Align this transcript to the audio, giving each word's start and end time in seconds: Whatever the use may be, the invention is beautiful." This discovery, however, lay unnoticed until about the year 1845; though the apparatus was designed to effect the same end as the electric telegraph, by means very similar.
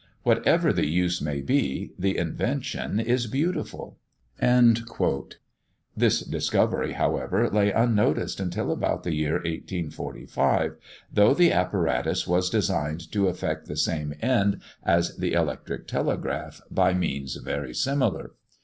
Whatever 0.23 0.73
the 0.73 0.87
use 0.87 1.21
may 1.21 1.41
be, 1.41 1.91
the 1.99 2.17
invention 2.17 2.99
is 2.99 3.27
beautiful." 3.27 3.99
This 5.95 6.21
discovery, 6.21 6.93
however, 6.93 7.47
lay 7.51 7.71
unnoticed 7.71 8.39
until 8.39 8.71
about 8.71 9.03
the 9.03 9.13
year 9.13 9.33
1845; 9.35 10.77
though 11.13 11.35
the 11.35 11.51
apparatus 11.53 12.25
was 12.27 12.49
designed 12.49 13.11
to 13.11 13.27
effect 13.27 13.67
the 13.67 13.77
same 13.77 14.15
end 14.23 14.59
as 14.83 15.17
the 15.17 15.33
electric 15.33 15.85
telegraph, 15.85 16.61
by 16.71 16.95
means 16.95 17.35
very 17.35 17.75
similar. 17.75 18.31